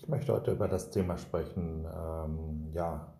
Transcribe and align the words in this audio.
Ich 0.00 0.08
möchte 0.08 0.32
heute 0.32 0.52
über 0.52 0.66
das 0.66 0.88
Thema 0.88 1.18
sprechen, 1.18 1.84
ähm, 1.84 2.70
ja, 2.72 3.12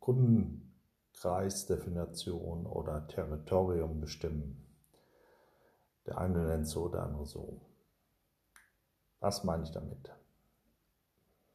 Kundenkreisdefinition 0.00 2.64
oder 2.64 3.06
Territorium 3.08 4.00
bestimmen. 4.00 4.66
Der 6.06 6.16
eine 6.16 6.46
nennt 6.46 6.66
so, 6.66 6.88
der 6.88 7.02
andere 7.02 7.26
so. 7.26 7.60
Was 9.20 9.44
meine 9.44 9.64
ich 9.64 9.70
damit? 9.70 10.10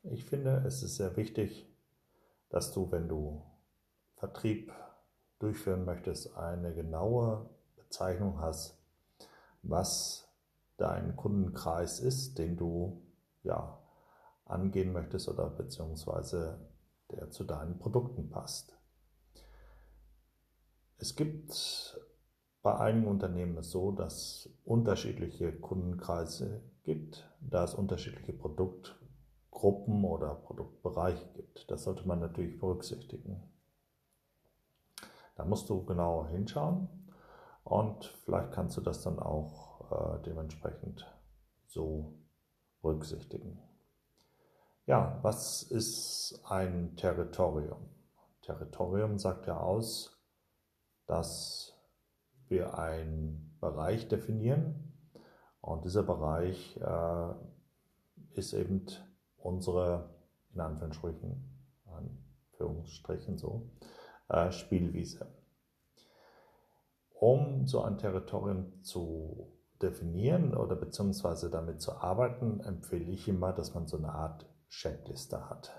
Ich 0.04 0.24
finde, 0.24 0.64
es 0.68 0.84
ist 0.84 0.98
sehr 0.98 1.18
wichtig, 1.18 1.68
dass 2.50 2.72
du, 2.74 2.92
wenn 2.92 3.10
du 3.10 3.42
Vertrieb 4.18 4.72
durchführen 5.40 5.84
möchtest, 5.84 6.38
eine 6.38 6.76
genaue 6.76 7.50
Bezeichnung 7.76 8.40
hast, 8.40 8.78
was 9.64 10.32
dein 10.78 11.16
Kundenkreis 11.16 12.00
ist, 12.00 12.38
den 12.38 12.56
du 12.56 13.02
ja 13.42 13.80
angehen 14.46 14.92
möchtest 14.92 15.30
oder 15.30 15.50
beziehungsweise 15.50 16.60
der 17.12 17.30
zu 17.30 17.44
deinen 17.44 17.80
Produkten 17.80 18.30
passt. 18.30 18.78
Es 20.98 21.16
gibt 21.16 22.00
bei 22.62 22.80
einigen 22.80 23.08
Unternehmen 23.08 23.62
so, 23.62 23.92
dass 23.92 24.50
unterschiedliche 24.64 25.52
Kundenkreise 25.52 26.64
gibt, 26.84 27.30
da 27.42 27.66
es 27.66 27.74
unterschiedliche 27.74 28.34
Produktgruppen 28.34 30.06
oder 30.06 30.36
Produktbereiche 30.36 31.28
gibt. 31.34 31.70
Das 31.70 31.84
sollte 31.84 32.08
man 32.08 32.20
natürlich 32.20 32.60
berücksichtigen. 32.60 33.44
Da 35.36 35.46
musst 35.46 35.70
du 35.70 35.84
genauer 35.84 36.30
hinschauen 36.30 36.88
und 37.64 38.06
vielleicht 38.24 38.52
kannst 38.52 38.78
du 38.78 38.82
das 38.82 39.02
dann 39.02 39.20
auch 39.20 39.92
äh, 39.92 40.24
dementsprechend 40.24 41.06
so 41.68 42.14
berücksichtigen. 42.82 43.60
Ja, 44.86 45.18
was 45.22 45.64
ist 45.64 46.42
ein 46.44 46.98
Territorium? 46.98 47.90
Territorium 48.42 49.18
sagt 49.18 49.48
ja 49.48 49.58
aus, 49.58 50.22
dass 51.06 51.74
wir 52.50 52.78
einen 52.78 53.56
Bereich 53.62 54.10
definieren 54.10 54.94
und 55.62 55.86
dieser 55.86 56.04
Bereich 56.04 56.78
äh, 56.82 57.34
ist 58.34 58.52
eben 58.52 58.86
unsere, 59.38 60.10
in 60.54 60.60
Anführungsstrichen, 60.60 61.66
Anführungsstrichen 61.86 63.38
so, 63.38 63.70
äh, 64.28 64.52
Spielwiese. 64.52 65.34
Um 67.14 67.68
so 67.68 67.84
ein 67.84 67.98
Territorium 67.98 68.84
zu 68.84 69.48
definieren 69.82 70.54
oder 70.54 70.76
beziehungsweise 70.76 71.50
damit 71.50 71.82
zu 71.82 71.94
arbeiten, 71.94 72.60
empfehle 72.60 73.10
ich 73.10 73.30
immer, 73.30 73.54
dass 73.54 73.74
man 73.74 73.88
so 73.88 73.96
eine 73.96 74.12
Art 74.12 74.46
Checkliste 74.74 75.50
hat. 75.50 75.72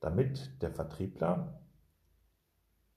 Damit 0.00 0.62
der 0.62 0.72
Vertriebler, 0.72 1.62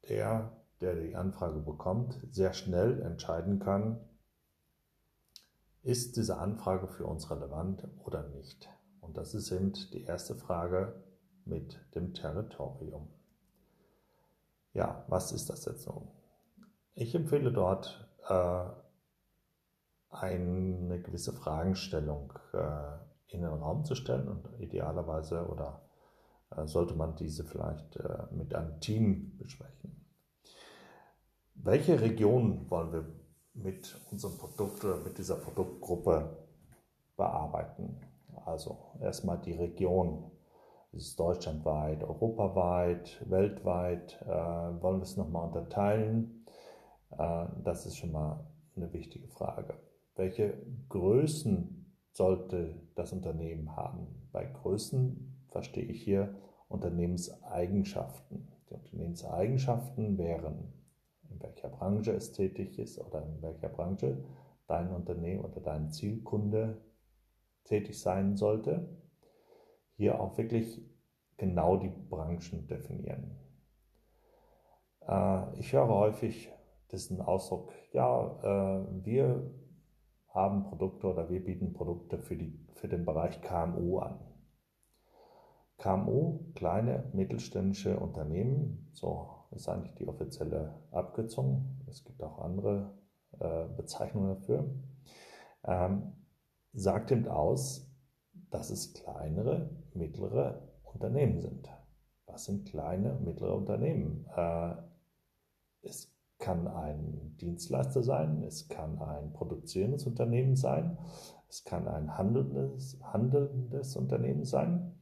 der, 0.10 0.52
der 0.82 0.96
die 0.96 1.16
Anfrage 1.16 1.60
bekommt, 1.60 2.20
sehr 2.32 2.54
schnell 2.54 3.02
entscheiden 3.02 3.60
kann, 3.60 4.04
ist 5.84 6.18
diese 6.18 6.38
Anfrage 6.38 6.88
für 6.88 7.06
uns 7.06 7.30
relevant 7.30 7.88
oder 8.04 8.28
nicht? 8.30 8.70
Und 9.02 9.18
das 9.18 9.34
ist 9.34 9.52
eben 9.52 9.72
die 9.94 10.04
erste 10.04 10.36
Frage 10.36 11.04
mit 11.46 11.80
dem 11.96 12.14
Territorium. 12.14 13.08
Ja, 14.74 15.06
was 15.08 15.32
ist 15.32 15.50
das 15.50 15.66
jetzt 15.66 15.88
nun? 15.88 16.08
Ich 16.94 17.14
empfehle 17.16 17.52
dort 17.52 18.10
äh, 18.28 18.66
eine 20.10 21.02
gewisse 21.02 21.34
Fragestellung 21.34 22.34
äh, 22.54 23.11
in 23.34 23.42
den 23.42 23.52
Raum 23.52 23.84
zu 23.86 23.96
stellen 23.96 24.28
und 24.28 24.48
idealerweise 24.60 25.48
oder 25.48 25.82
äh, 26.56 26.68
sollte 26.68 26.96
man 26.96 27.16
diese 27.16 27.44
vielleicht 27.44 27.96
äh, 27.98 28.26
mit 28.32 28.54
einem 28.54 28.80
Team 28.80 29.38
besprechen. 29.38 30.06
Welche 31.56 32.02
Region 32.02 32.70
wollen 32.70 32.92
wir 32.92 33.06
mit 33.54 34.00
unserem 34.12 34.38
Produkt 34.38 34.84
oder 34.84 34.98
mit 34.98 35.18
dieser 35.18 35.36
Produktgruppe 35.36 36.38
bearbeiten? 37.18 38.00
Also 38.46 38.78
erstmal 39.00 39.40
die 39.40 39.54
Region. 39.54 40.32
Ist 40.94 41.08
es 41.08 41.16
deutschlandweit, 41.16 42.04
europaweit, 42.04 43.24
weltweit? 43.30 44.22
Äh, 44.24 44.28
wollen 44.28 45.00
wir 45.00 45.04
es 45.04 45.18
nochmal 45.18 45.48
unterteilen? 45.48 46.38
Das 47.64 47.86
ist 47.86 47.98
schon 47.98 48.14
mal 48.14 48.40
eine 48.78 48.94
wichtige 48.94 49.28
Frage. 49.28 49.74
Welche 50.16 50.66
Größen 50.88 51.81
sollte 52.12 52.76
das 52.96 53.14
Unternehmen 53.14 53.76
haben. 53.76 54.08
Bei 54.32 54.46
Größen 54.46 55.46
verstehe 55.50 55.86
ich 55.86 56.04
hier 56.04 56.36
Unternehmenseigenschaften. 56.68 58.48
Die 58.70 58.74
Unternehmenseigenschaften 58.74 60.18
wären, 60.18 60.74
in 61.30 61.42
welcher 61.42 61.70
Branche 61.70 62.12
es 62.12 62.32
tätig 62.32 62.80
ist 62.80 63.00
oder 63.00 63.26
in 63.26 63.42
welcher 63.42 63.70
Branche 63.70 64.24
dein 64.68 64.94
Unternehmen 64.94 65.44
oder 65.44 65.60
dein 65.60 65.92
Zielkunde 65.92 66.82
tätig 67.66 68.00
sein 68.00 68.36
sollte. 68.36 68.88
Hier 69.98 70.20
auch 70.20 70.38
wirklich 70.38 70.82
genau 71.38 71.78
die 71.78 71.90
Branchen 71.90 72.68
definieren. 72.68 73.38
Äh, 75.08 75.60
ich 75.60 75.74
höre 75.74 75.88
häufig 75.88 76.52
diesen 76.92 77.22
Ausdruck, 77.22 77.72
ja, 77.94 78.40
äh, 78.44 79.06
wir 79.06 79.52
haben 80.34 80.64
Produkte 80.64 81.08
oder 81.08 81.30
wir 81.30 81.44
bieten 81.44 81.74
Produkte 81.74 82.18
für, 82.18 82.36
die, 82.36 82.58
für 82.74 82.88
den 82.88 83.06
Bereich 83.06 83.42
KMU 83.42 84.00
an. 84.00 84.20
KMU, 85.78 86.52
kleine 86.56 87.10
mittelständische 87.14 88.00
Unternehmen, 88.00 88.90
so 88.92 89.30
ist 89.52 89.68
eigentlich 89.68 89.96
die 89.96 90.08
offizielle 90.08 90.80
Abkürzung. 90.92 91.82
Es 91.90 92.04
gibt 92.06 92.22
auch 92.24 92.40
andere 92.40 92.94
äh, 93.40 93.66
Bezeichnungen 93.76 94.36
dafür. 94.36 94.70
Ähm, 95.64 96.14
sagt 96.74 97.12
eben 97.12 97.28
aus, 97.28 97.92
dass 98.50 98.70
es 98.70 98.94
kleinere, 98.94 99.70
mittlere 99.94 100.70
Unternehmen 100.84 101.42
sind. 101.42 101.70
Was 102.26 102.46
sind 102.46 102.68
kleine, 102.68 103.16
mittlere 103.16 103.56
Unternehmen? 103.56 104.26
Äh, 104.36 104.76
es 105.82 106.11
kann 106.42 106.68
ein 106.68 107.38
Dienstleister 107.40 108.04
sein, 108.04 108.44
es 108.44 108.68
kann 108.68 109.00
ein 109.00 109.32
produzierendes 109.32 110.06
Unternehmen 110.06 110.58
sein, 110.58 110.98
es 111.48 111.64
kann 111.64 111.88
ein 111.88 112.18
handelndes, 112.18 113.00
handelndes 113.02 113.96
Unternehmen 113.96 114.44
sein. 114.44 114.98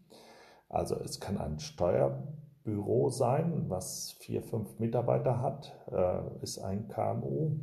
Also 0.68 0.96
es 1.00 1.20
kann 1.20 1.40
ein 1.40 1.58
Steuerbüro 1.58 3.10
sein, 3.10 3.66
was 3.70 4.12
vier, 4.20 4.44
fünf 4.44 4.78
Mitarbeiter 4.78 5.42
hat, 5.42 5.74
äh, 5.92 6.44
ist 6.44 6.60
ein 6.60 6.88
KMU. 6.88 7.58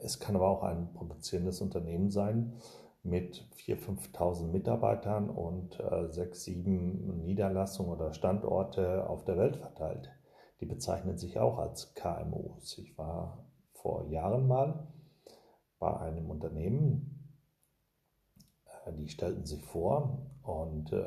Es 0.00 0.18
kann 0.18 0.34
aber 0.34 0.48
auch 0.48 0.64
ein 0.64 0.92
produzierendes 0.94 1.60
Unternehmen 1.60 2.10
sein 2.10 2.54
mit 3.04 3.46
4.000, 3.56 4.12
5.000 4.12 4.46
Mitarbeitern 4.48 5.30
und 5.30 5.78
äh, 5.78 6.08
sechs, 6.08 6.44
sieben 6.44 7.22
Niederlassungen 7.24 7.92
oder 7.92 8.12
Standorte 8.12 9.08
auf 9.08 9.24
der 9.24 9.38
Welt 9.38 9.56
verteilt 9.56 10.10
die 10.62 10.66
bezeichnen 10.66 11.18
sich 11.18 11.40
auch 11.40 11.58
als 11.58 11.92
KMUs. 11.94 12.78
Ich 12.78 12.96
war 12.96 13.44
vor 13.72 14.04
Jahren 14.04 14.46
mal 14.46 14.86
bei 15.80 15.92
einem 15.98 16.30
Unternehmen, 16.30 17.34
äh, 18.86 18.92
die 18.92 19.08
stellten 19.08 19.44
sich 19.44 19.64
vor 19.64 20.24
und 20.44 20.92
äh, 20.92 21.04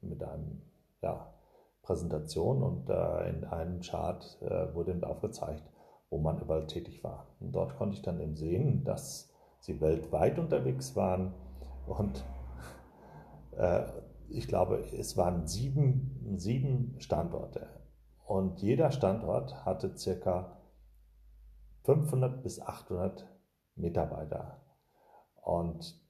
mit 0.00 0.24
einem 0.24 0.62
ja, 1.02 1.34
Präsentation 1.82 2.62
und 2.62 2.88
äh, 2.88 3.28
in 3.28 3.44
einem 3.44 3.80
Chart 3.82 4.38
äh, 4.40 4.74
wurde 4.74 4.98
aufgezeigt, 5.06 5.64
wo 6.08 6.16
man 6.16 6.40
überall 6.40 6.66
tätig 6.66 7.04
war. 7.04 7.26
Und 7.40 7.52
dort 7.52 7.76
konnte 7.76 7.96
ich 7.96 8.02
dann 8.02 8.20
eben 8.20 8.36
sehen, 8.36 8.84
dass 8.84 9.34
sie 9.60 9.82
weltweit 9.82 10.38
unterwegs 10.38 10.96
waren 10.96 11.34
und 11.86 12.24
äh, 13.58 13.82
ich 14.30 14.48
glaube, 14.48 14.82
es 14.98 15.18
waren 15.18 15.46
sieben, 15.46 16.38
sieben 16.38 16.94
Standorte 16.96 17.81
und 18.26 18.60
jeder 18.60 18.90
Standort 18.90 19.64
hatte 19.64 19.96
circa 19.96 20.56
500 21.84 22.42
bis 22.42 22.60
800 22.60 23.26
Mitarbeiter. 23.74 24.60
Und 25.42 26.00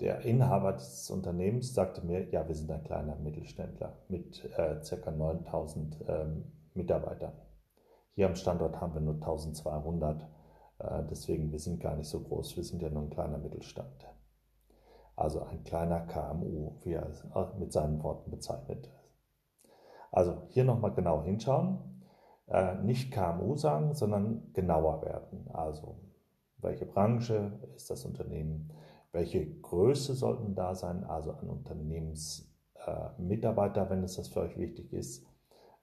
der 0.00 0.20
Inhaber 0.22 0.72
des 0.72 1.10
Unternehmens 1.10 1.74
sagte 1.74 2.04
mir, 2.04 2.28
ja, 2.30 2.46
wir 2.46 2.54
sind 2.54 2.70
ein 2.70 2.84
kleiner 2.84 3.16
Mittelständler 3.16 3.98
mit 4.08 4.44
äh, 4.56 4.80
ca. 4.80 5.10
9000 5.10 6.04
ähm, 6.08 6.52
Mitarbeitern. 6.74 7.34
Hier 8.14 8.26
am 8.26 8.36
Standort 8.36 8.80
haben 8.80 8.94
wir 8.94 9.00
nur 9.00 9.14
1200, 9.14 10.22
äh, 10.78 11.02
deswegen 11.10 11.50
wir 11.50 11.58
sind 11.58 11.80
gar 11.80 11.96
nicht 11.96 12.08
so 12.08 12.20
groß, 12.20 12.56
wir 12.56 12.64
sind 12.64 12.82
ja 12.82 12.90
nur 12.90 13.02
ein 13.02 13.10
kleiner 13.10 13.38
Mittelstand. 13.38 14.06
Also 15.16 15.42
ein 15.42 15.62
kleiner 15.64 16.00
KMU, 16.00 16.78
wie 16.82 16.94
er 16.94 17.12
mit 17.58 17.72
seinen 17.72 18.02
Worten 18.02 18.30
bezeichnet. 18.30 18.90
Also 20.12 20.42
hier 20.50 20.64
nochmal 20.64 20.92
genau 20.92 21.22
hinschauen, 21.22 21.78
äh, 22.46 22.76
nicht 22.76 23.12
KMU 23.12 23.56
sagen, 23.56 23.94
sondern 23.94 24.52
genauer 24.52 25.02
werden. 25.02 25.48
Also 25.52 25.96
welche 26.58 26.86
Branche 26.86 27.58
ist 27.74 27.90
das 27.90 28.04
Unternehmen, 28.04 28.70
welche 29.10 29.44
Größe 29.60 30.14
sollten 30.14 30.54
da 30.54 30.74
sein, 30.74 31.04
also 31.04 31.32
an 31.32 31.48
Unternehmensmitarbeiter, 31.48 33.86
äh, 33.86 33.90
wenn 33.90 34.04
es 34.04 34.16
das 34.16 34.28
für 34.28 34.40
euch 34.40 34.58
wichtig 34.58 34.92
ist. 34.92 35.26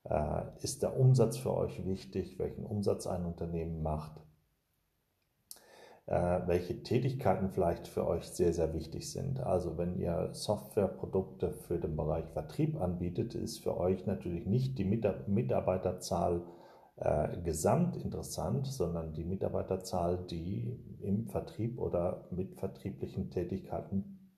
Äh, 0.03 0.43
ist 0.61 0.83
der 0.83 0.95
Umsatz 0.97 1.37
für 1.37 1.53
euch 1.53 1.85
wichtig, 1.85 2.37
welchen 2.39 2.65
Umsatz 2.65 3.07
ein 3.07 3.25
Unternehmen 3.25 3.81
macht? 3.81 4.21
Äh, 6.09 6.47
welche 6.47 6.81
Tätigkeiten 6.81 7.51
vielleicht 7.51 7.87
für 7.87 8.07
euch 8.07 8.23
sehr, 8.23 8.51
sehr 8.51 8.73
wichtig 8.73 9.11
sind. 9.11 9.41
Also 9.41 9.77
wenn 9.77 9.95
ihr 9.99 10.33
Softwareprodukte 10.33 11.51
für 11.51 11.77
den 11.77 11.95
Bereich 11.95 12.25
Vertrieb 12.29 12.81
anbietet, 12.81 13.35
ist 13.35 13.59
für 13.59 13.77
euch 13.77 14.07
natürlich 14.07 14.47
nicht 14.47 14.79
die 14.79 14.85
Mitarbeiterzahl 14.85 16.41
äh, 16.95 17.39
gesamt 17.43 17.95
interessant, 17.95 18.65
sondern 18.65 19.13
die 19.13 19.23
Mitarbeiterzahl, 19.23 20.17
die 20.25 20.79
im 20.99 21.27
Vertrieb 21.27 21.77
oder 21.77 22.25
mit 22.31 22.55
vertrieblichen 22.55 23.29
Tätigkeiten 23.29 24.31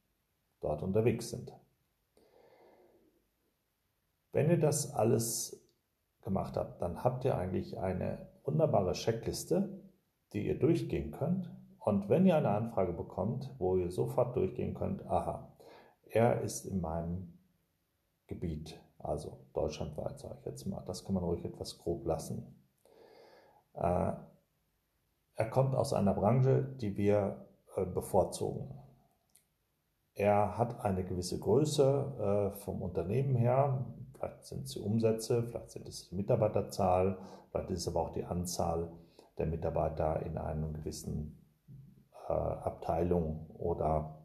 dort 0.60 0.84
unterwegs 0.84 1.30
sind. 1.30 1.54
Wenn 4.34 4.50
ihr 4.50 4.60
das 4.60 4.94
alles 4.94 5.66
gemacht 6.22 6.58
habt, 6.58 6.82
dann 6.82 7.02
habt 7.06 7.24
ihr 7.24 7.38
eigentlich 7.38 7.80
eine 7.80 8.28
wunderbare 8.44 8.92
Checkliste, 8.92 9.70
die 10.34 10.46
ihr 10.48 10.60
durchgehen 10.60 11.12
könnt 11.12 11.50
und 11.84 12.10
wenn 12.10 12.28
ihr 12.28 12.38
eine 12.38 12.50
Anfrage 12.50 12.94
bekommt, 12.94 13.50
wo 13.58 13.76
ihr 13.76 13.90
sofort 13.90 14.36
durchgehen 14.36 14.76
könnt, 14.76 15.04
aha, 15.08 15.52
er 16.12 16.42
ist 16.42 16.66
in 16.66 16.80
meinem 16.80 17.40
Gebiet, 18.28 18.80
also 19.00 19.48
deutschlandweit 19.54 20.20
sage 20.20 20.38
ich 20.40 20.46
jetzt 20.46 20.66
mal, 20.68 20.84
das 20.86 21.04
kann 21.04 21.16
man 21.16 21.24
ruhig 21.24 21.44
etwas 21.44 21.80
grob 21.80 22.06
lassen. 22.06 22.56
Äh, 23.74 24.14
er 25.36 25.50
kommt 25.50 25.74
aus 25.74 25.94
einer 25.94 26.14
Branche, 26.14 26.62
die 26.80 26.96
wir 26.98 27.48
äh, 27.76 27.86
bevorzugen. 27.86 28.78
Er 30.14 30.60
hat 30.60 30.86
eine 30.86 31.04
gewisse 31.04 31.40
Größe 31.40 32.52
äh, 32.54 32.58
vom 32.60 32.84
Unternehmen 32.84 33.36
her, 33.36 33.88
vielleicht 34.14 34.46
sind 34.46 34.66
es 34.66 34.74
die 34.74 34.82
Umsätze, 34.82 35.42
vielleicht 35.44 35.72
sind 35.72 35.88
es 35.88 36.10
die 36.10 36.16
Mitarbeiterzahl, 36.16 37.18
vielleicht 37.50 37.72
ist 37.72 37.80
es 37.80 37.88
aber 37.88 38.02
auch 38.02 38.12
die 38.12 38.26
Anzahl 38.26 38.92
der 39.40 39.48
Mitarbeiter 39.48 40.24
in 40.24 40.38
einem 40.38 40.74
gewissen 40.74 41.41
Abteilung 42.32 43.50
oder 43.58 44.18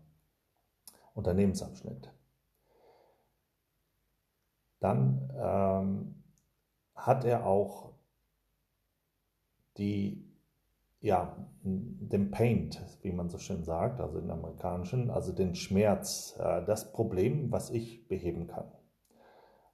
Unternehmensabschnitt. 1.14 2.12
Dann 4.80 5.32
ähm, 5.36 6.22
hat 6.94 7.24
er 7.24 7.46
auch 7.46 7.92
die, 9.78 10.30
ja, 11.00 11.36
den 11.62 12.30
Paint, 12.30 12.80
wie 13.02 13.12
man 13.12 13.28
so 13.28 13.38
schön 13.38 13.64
sagt, 13.64 14.00
also 14.00 14.18
in 14.18 14.30
amerikanischen, 14.30 15.10
also 15.10 15.32
den 15.32 15.54
Schmerz, 15.54 16.36
äh, 16.38 16.64
das 16.64 16.92
Problem, 16.92 17.50
was 17.50 17.70
ich 17.70 18.06
beheben 18.08 18.46
kann. 18.46 18.70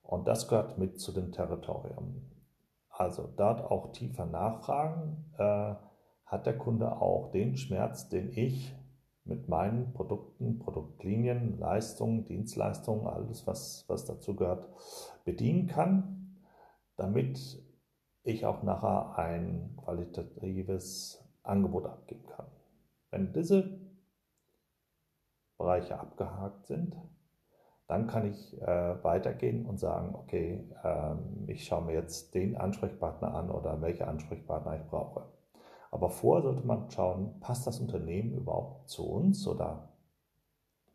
Und 0.02 0.28
das 0.28 0.48
gehört 0.48 0.78
mit 0.78 1.00
zu 1.00 1.12
dem 1.12 1.32
Territorium. 1.32 2.30
Also 2.90 3.32
dort 3.36 3.62
auch 3.62 3.92
tiefer 3.92 4.26
nachfragen. 4.26 5.32
Äh, 5.38 5.74
hat 6.32 6.46
der 6.46 6.56
Kunde 6.56 6.96
auch 6.96 7.30
den 7.30 7.58
Schmerz, 7.58 8.08
den 8.08 8.32
ich 8.32 8.74
mit 9.24 9.48
meinen 9.48 9.92
Produkten, 9.92 10.58
Produktlinien, 10.58 11.58
Leistungen, 11.58 12.24
Dienstleistungen, 12.24 13.06
alles, 13.06 13.46
was, 13.46 13.84
was 13.86 14.06
dazu 14.06 14.34
gehört, 14.34 14.66
bedienen 15.26 15.66
kann, 15.66 16.38
damit 16.96 17.62
ich 18.24 18.46
auch 18.46 18.62
nachher 18.62 19.18
ein 19.18 19.76
qualitatives 19.76 21.22
Angebot 21.42 21.84
abgeben 21.84 22.26
kann. 22.26 22.46
Wenn 23.10 23.34
diese 23.34 23.78
Bereiche 25.58 26.00
abgehakt 26.00 26.66
sind, 26.66 26.96
dann 27.88 28.06
kann 28.06 28.30
ich 28.30 28.58
äh, 28.62 29.04
weitergehen 29.04 29.66
und 29.66 29.78
sagen, 29.78 30.14
okay, 30.14 30.66
äh, 30.82 31.14
ich 31.52 31.66
schaue 31.66 31.84
mir 31.84 31.92
jetzt 31.92 32.34
den 32.34 32.56
Ansprechpartner 32.56 33.34
an 33.34 33.50
oder 33.50 33.82
welche 33.82 34.08
Ansprechpartner 34.08 34.76
ich 34.76 34.86
brauche. 34.88 35.26
Aber 35.92 36.08
vorher 36.08 36.42
sollte 36.42 36.66
man 36.66 36.90
schauen, 36.90 37.38
passt 37.40 37.66
das 37.66 37.78
Unternehmen 37.78 38.32
überhaupt 38.32 38.88
zu 38.88 39.06
uns 39.06 39.46
oder 39.46 39.90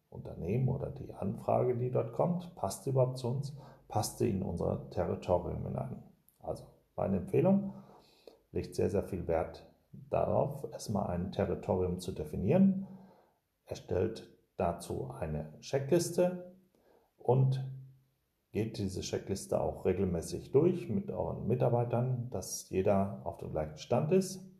Unternehmen 0.10 0.68
oder 0.70 0.90
die 0.90 1.14
Anfrage, 1.14 1.78
die 1.78 1.92
dort 1.92 2.14
kommt, 2.14 2.56
passt 2.56 2.84
sie 2.84 2.90
überhaupt 2.90 3.20
zu 3.20 3.28
uns, 3.28 3.56
passt 3.88 4.18
sie 4.18 4.32
in 4.32 4.42
unser 4.42 4.90
Territorium 4.90 5.64
hinein. 5.68 6.02
Also 6.40 6.64
meine 6.96 7.18
Empfehlung, 7.18 7.74
legt 8.52 8.74
sehr, 8.74 8.90
sehr 8.90 9.04
viel 9.04 9.28
Wert 9.28 9.70
darauf, 10.10 10.66
erstmal 10.72 11.12
ein 11.12 11.32
Territorium 11.32 12.00
zu 12.00 12.12
definieren, 12.12 12.88
erstellt 13.66 14.28
dazu 14.58 15.12
eine 15.20 15.54
Checkliste 15.60 16.56
und 17.20 17.64
geht 18.52 18.80
diese 18.80 19.02
Checkliste 19.02 19.62
auch 19.62 19.86
regelmäßig 19.86 20.52
durch 20.52 20.90
mit 20.90 21.12
euren 21.12 21.46
Mitarbeitern, 21.46 22.32
dass 22.32 22.68
jeder 22.72 23.22
auf 23.26 23.38
dem 23.38 23.52
gleichen 23.52 23.78
Stand 23.78 24.12
ist 24.12 24.57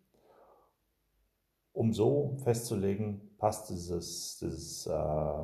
um 1.78 1.94
so 1.94 2.38
festzulegen, 2.44 3.22
passt 3.38 3.70
dieses, 3.70 4.40
dieses, 4.40 4.88
äh, 4.88 5.44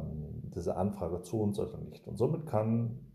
diese 0.55 0.75
Anfrage 0.75 1.21
zu 1.21 1.39
uns 1.39 1.59
oder 1.59 1.77
nicht. 1.77 2.07
Und 2.07 2.17
somit 2.17 2.47
kann 2.47 3.13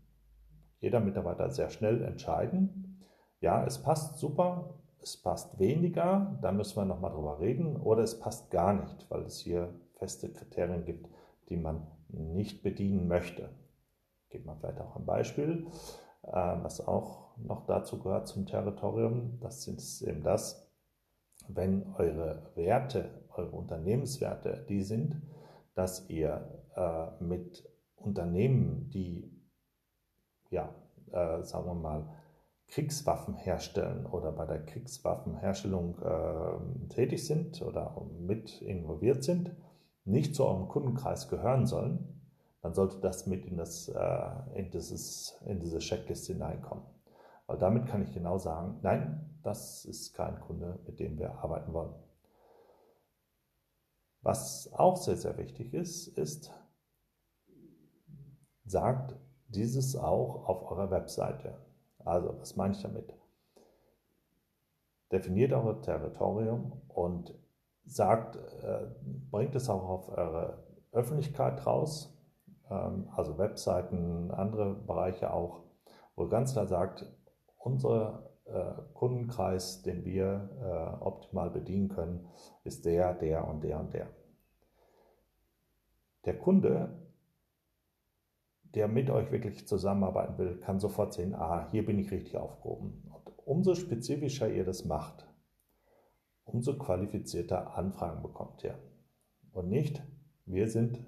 jeder 0.79 1.01
Mitarbeiter 1.01 1.49
sehr 1.49 1.69
schnell 1.69 2.01
entscheiden, 2.01 3.03
ja, 3.41 3.65
es 3.65 3.77
passt 3.81 4.19
super, 4.19 4.79
es 5.01 5.17
passt 5.17 5.59
weniger, 5.59 6.39
da 6.41 6.53
müssen 6.53 6.77
wir 6.77 6.85
nochmal 6.85 7.11
drüber 7.11 7.41
reden, 7.41 7.75
oder 7.75 8.03
es 8.03 8.17
passt 8.17 8.51
gar 8.51 8.73
nicht, 8.73 9.05
weil 9.09 9.23
es 9.23 9.39
hier 9.41 9.73
feste 9.95 10.31
Kriterien 10.31 10.85
gibt, 10.85 11.09
die 11.49 11.57
man 11.57 11.87
nicht 12.07 12.63
bedienen 12.63 13.09
möchte. 13.09 13.49
Gibt 14.29 14.45
man 14.45 14.57
vielleicht 14.59 14.79
auch 14.79 14.95
ein 14.95 15.05
Beispiel, 15.05 15.67
äh, 16.23 16.31
was 16.31 16.87
auch 16.87 17.35
noch 17.35 17.65
dazu 17.65 17.99
gehört 17.99 18.29
zum 18.29 18.45
Territorium. 18.45 19.39
Das 19.41 19.67
ist 19.67 20.03
eben 20.03 20.23
das, 20.23 20.68
wenn 21.49 21.93
eure 21.95 22.51
Werte, 22.55 23.09
eure 23.35 23.51
Unternehmenswerte 23.51 24.65
die 24.69 24.81
sind, 24.81 25.21
dass 25.75 26.09
ihr 26.09 26.63
äh, 26.75 27.23
mit 27.23 27.67
Unternehmen, 27.95 28.89
die, 28.89 29.31
ja, 30.49 30.73
äh, 31.11 31.43
sagen 31.43 31.65
wir 31.65 31.75
mal, 31.75 32.09
Kriegswaffen 32.67 33.33
herstellen 33.33 34.05
oder 34.05 34.31
bei 34.31 34.45
der 34.45 34.63
Kriegswaffenherstellung 34.63 35.97
äh, 35.99 36.89
tätig 36.89 37.25
sind 37.25 37.61
oder 37.63 37.99
mit 38.19 38.61
involviert 38.61 39.23
sind, 39.23 39.55
nicht 40.05 40.35
zu 40.35 40.45
eurem 40.45 40.67
Kundenkreis 40.67 41.29
gehören 41.29 41.65
sollen, 41.65 42.21
dann 42.61 42.73
sollte 42.73 42.99
das 42.99 43.25
mit 43.25 43.45
in, 43.45 43.57
das, 43.57 43.87
äh, 43.87 44.29
in, 44.53 44.69
dieses, 44.69 45.39
in 45.45 45.59
diese 45.59 45.79
Checkliste 45.79 46.33
hineinkommen. 46.33 46.83
Weil 47.47 47.57
damit 47.57 47.87
kann 47.87 48.03
ich 48.03 48.13
genau 48.13 48.37
sagen, 48.37 48.79
nein, 48.83 49.28
das 49.43 49.85
ist 49.85 50.13
kein 50.13 50.39
Kunde, 50.41 50.79
mit 50.85 50.99
dem 50.99 51.17
wir 51.17 51.31
arbeiten 51.35 51.73
wollen. 51.73 51.93
Was 54.21 54.71
auch 54.73 54.97
sehr, 54.97 55.15
sehr 55.15 55.37
wichtig 55.37 55.73
ist, 55.73 56.07
ist, 56.17 56.51
sagt 58.65 59.15
dieses 59.47 59.95
auch 59.95 60.47
auf 60.47 60.69
eurer 60.69 60.91
Webseite. 60.91 61.57
Also, 61.99 62.37
was 62.39 62.55
meine 62.55 62.73
ich 62.73 62.81
damit? 62.81 63.13
Definiert 65.11 65.53
euer 65.53 65.81
Territorium 65.81 66.81
und 66.87 67.33
sagt, 67.85 68.35
äh, 68.35 68.87
bringt 69.31 69.55
es 69.55 69.69
auch 69.69 69.89
auf 69.89 70.09
eure 70.09 70.63
Öffentlichkeit 70.91 71.65
raus, 71.65 72.15
ähm, 72.69 73.09
also 73.15 73.37
Webseiten, 73.37 74.31
andere 74.31 74.75
Bereiche 74.75 75.33
auch, 75.33 75.63
wo 76.15 76.27
ganz 76.27 76.53
klar 76.53 76.67
sagt, 76.67 77.05
unser 77.57 78.29
äh, 78.38 78.38
Kundenkreis, 78.93 79.81
den 79.81 80.05
wir 80.05 80.49
äh, 80.61 81.03
optimal 81.03 81.49
bedienen 81.49 81.89
können, 81.89 82.27
ist 82.63 82.85
der, 82.85 83.13
der 83.13 83.47
und 83.47 83.63
der 83.63 83.79
und 83.79 83.93
der. 83.93 84.07
Der 86.25 86.37
Kunde, 86.37 87.09
der 88.75 88.87
mit 88.87 89.09
euch 89.09 89.31
wirklich 89.31 89.67
zusammenarbeiten 89.67 90.37
will, 90.37 90.57
kann 90.59 90.79
sofort 90.79 91.13
sehen, 91.13 91.33
ah, 91.33 91.69
hier 91.71 91.85
bin 91.85 91.97
ich 91.99 92.11
richtig 92.11 92.37
aufgehoben. 92.37 93.03
Und 93.11 93.33
umso 93.45 93.75
spezifischer 93.75 94.49
ihr 94.49 94.65
das 94.65 94.85
macht, 94.85 95.27
umso 96.43 96.77
qualifizierter 96.77 97.75
Anfragen 97.75 98.21
bekommt 98.21 98.63
ihr. 98.63 98.77
Und 99.51 99.69
nicht, 99.69 100.03
wir 100.45 100.67
sind 100.67 100.99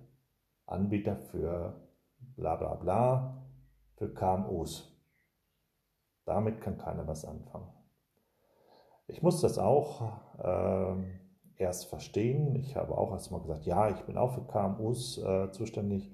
Anbieter 0.66 1.18
für 1.18 1.88
bla 2.36 2.56
bla 2.56 2.76
bla, 2.76 3.46
für 3.96 4.14
KMUs. 4.14 4.91
Damit 6.32 6.62
kann 6.62 6.78
keiner 6.78 7.06
was 7.10 7.26
anfangen. 7.26 7.68
Ich 9.08 9.22
muss 9.22 9.42
das 9.42 9.58
auch 9.58 10.14
äh, 10.40 10.96
erst 11.58 11.88
verstehen. 11.88 12.56
Ich 12.56 12.78
habe 12.78 12.98
auch 12.98 13.12
erstmal 13.12 13.42
gesagt, 13.42 13.66
ja, 13.66 13.90
ich 13.90 14.00
bin 14.04 14.16
auch 14.16 14.34
für 14.36 14.48
KMUs 14.48 15.18
äh, 15.18 15.52
zuständig. 15.52 16.10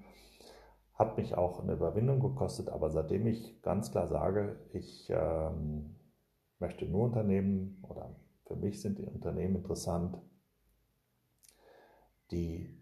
Hat 0.95 1.17
mich 1.17 1.37
auch 1.37 1.59
eine 1.59 1.73
Überwindung 1.73 2.19
gekostet, 2.19 2.69
aber 2.69 2.89
seitdem 2.89 3.27
ich 3.27 3.61
ganz 3.61 3.91
klar 3.91 4.07
sage, 4.07 4.59
ich 4.73 5.07
ähm, 5.11 5.97
möchte 6.57 6.87
nur 6.87 7.03
Unternehmen 7.03 7.85
oder 7.87 8.15
für 8.47 8.55
mich 8.55 8.81
sind 8.81 8.97
die 8.97 9.05
Unternehmen 9.05 9.57
interessant, 9.57 10.17
die 12.31 12.75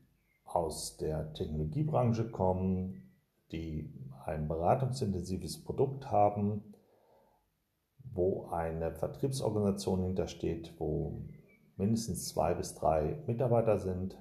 aus 0.46 0.96
der 0.96 1.34
Technologiebranche 1.34 2.32
kommen, 2.32 3.12
die 3.51 3.94
ein 4.25 4.48
beratungsintensives 4.48 5.65
Produkt 5.65 6.10
haben, 6.10 6.75
wo 8.16 8.48
eine 8.50 8.92
Vertriebsorganisation 8.92 10.02
hintersteht, 10.02 10.74
wo 10.80 11.22
mindestens 11.78 12.30
zwei 12.30 12.54
bis 12.54 12.74
drei 12.74 13.22
Mitarbeiter 13.28 13.80
sind 13.80 14.18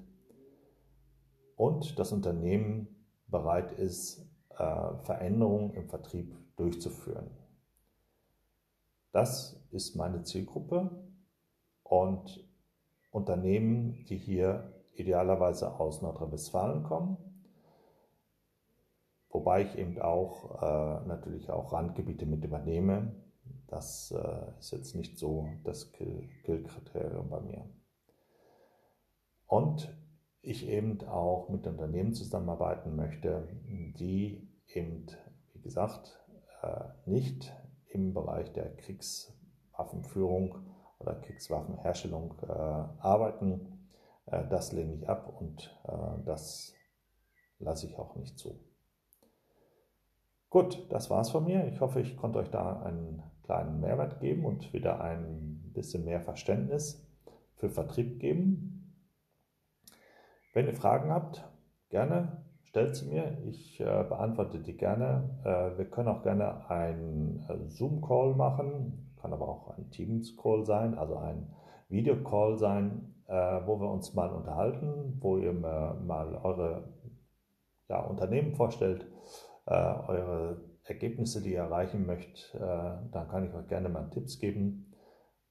und 1.55 1.97
das 1.97 2.11
Unternehmen 2.11 2.87
bereit 3.27 3.71
ist, 3.71 4.29
äh, 4.49 4.93
Veränderungen 5.03 5.73
im 5.73 5.87
Vertrieb 5.87 6.35
durchzuführen. 6.57 7.29
Das 9.11 9.65
ist 9.71 9.95
meine 9.95 10.23
Zielgruppe 10.23 10.91
und 11.83 12.45
Unternehmen, 13.11 14.05
die 14.09 14.17
hier 14.17 14.73
idealerweise 14.93 15.79
aus 15.79 16.01
Nordrhein-Westfalen 16.01 16.83
kommen, 16.83 17.17
wobei 19.29 19.63
ich 19.63 19.77
eben 19.77 20.01
auch 20.01 20.61
äh, 20.61 21.07
natürlich 21.07 21.49
auch 21.49 21.71
Randgebiete 21.71 22.25
mit 22.25 22.43
übernehme. 22.43 23.13
Das 23.67 24.11
äh, 24.11 24.59
ist 24.59 24.71
jetzt 24.71 24.95
nicht 24.95 25.17
so 25.17 25.47
das 25.63 25.91
Killkriterium 25.91 27.29
bei 27.29 27.41
mir. 27.41 27.69
Und 29.47 29.95
ich 30.41 30.67
eben 30.67 31.01
auch 31.07 31.49
mit 31.49 31.65
Unternehmen 31.65 32.13
zusammenarbeiten 32.13 32.95
möchte, 32.95 33.47
die 33.67 34.47
eben, 34.67 35.07
wie 35.53 35.61
gesagt, 35.61 36.23
äh, 36.61 36.85
nicht 37.05 37.51
im 37.87 38.13
Bereich 38.13 38.51
der 38.53 38.75
Kriegswaffenführung 38.75 40.67
oder 40.99 41.15
Kriegswaffenherstellung 41.15 42.35
äh, 42.43 42.51
arbeiten. 42.51 43.89
Äh, 44.27 44.47
das 44.47 44.71
lehne 44.71 44.93
ich 44.93 45.09
ab 45.09 45.35
und 45.39 45.71
das 46.25 46.73
lasse 47.59 47.87
ich 47.87 47.97
auch 47.97 48.15
nicht 48.15 48.37
zu. 48.37 48.59
Gut, 50.49 50.87
das 50.89 51.09
war's 51.09 51.31
von 51.31 51.45
mir. 51.45 51.67
Ich 51.67 51.79
hoffe, 51.79 52.01
ich 52.01 52.17
konnte 52.17 52.39
euch 52.39 52.49
da 52.49 52.81
einen 52.81 53.23
kleinen 53.45 53.79
Mehrwert 53.79 54.19
geben 54.19 54.45
und 54.45 54.73
wieder 54.73 55.01
ein 55.01 55.71
bisschen 55.73 56.05
mehr 56.05 56.21
Verständnis 56.21 57.07
für 57.55 57.69
Vertrieb 57.69 58.19
geben. 58.19 59.01
Wenn 60.53 60.67
ihr 60.67 60.73
Fragen 60.73 61.11
habt, 61.11 61.43
gerne 61.89 62.43
stellt 62.63 62.95
sie 62.95 63.07
mir. 63.07 63.37
Ich 63.45 63.79
äh, 63.79 64.03
beantworte 64.09 64.59
die 64.59 64.75
gerne. 64.75 65.39
Äh, 65.43 65.77
wir 65.77 65.85
können 65.85 66.09
auch 66.09 66.23
gerne 66.23 66.69
einen 66.69 67.45
äh, 67.47 67.69
Zoom-Call 67.69 68.35
machen, 68.35 69.15
kann 69.21 69.31
aber 69.31 69.47
auch 69.47 69.77
ein 69.77 69.89
Teams-Call 69.91 70.65
sein, 70.65 70.97
also 70.97 71.15
ein 71.17 71.53
Video-Call 71.87 72.57
sein, 72.57 73.15
äh, 73.27 73.33
wo 73.65 73.79
wir 73.79 73.89
uns 73.89 74.13
mal 74.13 74.29
unterhalten, 74.29 75.17
wo 75.21 75.37
ihr 75.37 75.53
mal 75.53 76.35
eure 76.43 76.89
ja, 77.87 78.01
Unternehmen 78.01 78.53
vorstellt, 78.55 79.07
äh, 79.67 79.73
eure 79.73 80.74
Ergebnisse, 80.85 81.41
die 81.41 81.53
ihr 81.53 81.59
erreichen 81.59 82.05
möchtet. 82.05 82.53
Äh, 82.55 82.59
dann 82.59 83.27
kann 83.29 83.47
ich 83.47 83.53
euch 83.53 83.67
gerne 83.67 83.89
mal 83.89 84.09
Tipps 84.09 84.39
geben, 84.39 84.93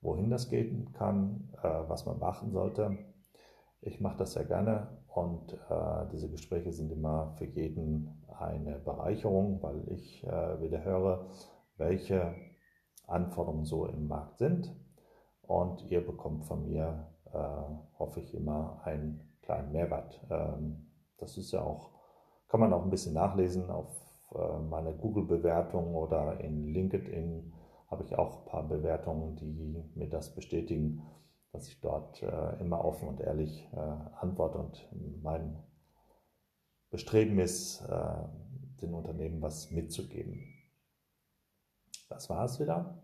wohin 0.00 0.30
das 0.30 0.50
gehen 0.50 0.92
kann, 0.92 1.48
was 1.62 2.04
man 2.04 2.18
beachten 2.18 2.50
sollte. 2.50 2.98
Ich 3.80 4.00
mache 4.00 4.18
das 4.18 4.34
sehr 4.34 4.44
gerne 4.44 4.98
und 5.08 5.52
äh, 5.52 6.08
diese 6.12 6.30
Gespräche 6.30 6.72
sind 6.72 6.90
immer 6.90 7.34
für 7.38 7.46
jeden 7.46 8.24
eine 8.38 8.78
Bereicherung, 8.78 9.62
weil 9.62 9.88
ich 9.92 10.24
äh, 10.24 10.60
wieder 10.60 10.84
höre, 10.84 11.26
welche 11.76 12.34
Anforderungen 13.06 13.64
so 13.64 13.86
im 13.86 14.08
Markt 14.08 14.38
sind. 14.38 14.74
Und 15.42 15.82
ihr 15.90 16.04
bekommt 16.04 16.46
von 16.46 16.64
mir, 16.64 17.06
äh, 17.32 17.98
hoffe 17.98 18.20
ich, 18.20 18.34
immer 18.34 18.80
einen 18.84 19.36
kleinen 19.42 19.72
Mehrwert. 19.72 20.20
Ähm, 20.30 20.90
das 21.18 21.36
ist 21.36 21.52
ja 21.52 21.62
auch, 21.62 21.90
kann 22.48 22.60
man 22.60 22.72
auch 22.72 22.82
ein 22.82 22.90
bisschen 22.90 23.14
nachlesen 23.14 23.70
auf 23.70 23.88
äh, 23.88 24.03
meine 24.68 24.94
Google-Bewertung 24.94 25.94
oder 25.94 26.40
in 26.40 26.66
LinkedIn 26.66 27.52
habe 27.90 28.02
ich 28.04 28.16
auch 28.16 28.40
ein 28.40 28.44
paar 28.46 28.68
Bewertungen, 28.68 29.36
die 29.36 29.84
mir 29.94 30.08
das 30.08 30.34
bestätigen 30.34 31.02
dass 31.54 31.68
ich 31.68 31.80
dort 31.80 32.20
äh, 32.20 32.60
immer 32.60 32.84
offen 32.84 33.06
und 33.06 33.20
ehrlich 33.20 33.68
äh, 33.72 33.78
antworte 33.78 34.58
und 34.58 34.88
mein 35.22 35.56
Bestreben 36.90 37.38
ist, 37.38 37.80
äh, 37.82 38.82
den 38.82 38.92
Unternehmen 38.92 39.40
was 39.40 39.70
mitzugeben. 39.70 40.52
Das 42.08 42.28
war 42.28 42.44
es 42.44 42.58
wieder. 42.58 43.00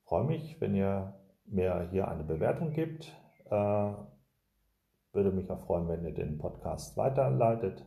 Ich 0.00 0.08
freue 0.08 0.24
mich, 0.24 0.60
wenn 0.60 0.74
ihr 0.74 1.14
mir 1.44 1.88
hier 1.92 2.08
eine 2.08 2.24
Bewertung 2.24 2.72
gebt. 2.72 3.16
Äh, 3.44 3.92
würde 5.12 5.30
mich 5.30 5.48
auch 5.48 5.60
freuen, 5.60 5.86
wenn 5.86 6.04
ihr 6.04 6.14
den 6.14 6.36
Podcast 6.38 6.96
weiterleitet, 6.96 7.86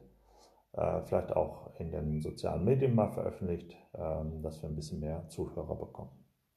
äh, 0.74 1.02
vielleicht 1.02 1.32
auch 1.36 1.80
in 1.80 1.92
den 1.92 2.22
sozialen 2.22 2.64
Medien 2.64 2.96
mal 2.96 3.12
veröffentlicht, 3.12 3.76
ähm, 3.94 4.42
dass 4.42 4.62
wir 4.62 4.70
ein 4.70 4.76
bisschen 4.76 5.00
mehr 5.00 5.28
Zuhörer 5.30 5.76
bekommen. 5.76 6.12